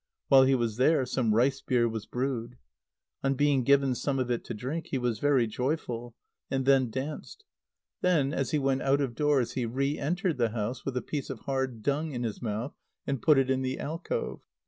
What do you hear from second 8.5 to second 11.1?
went out of doors, he re entered the house with a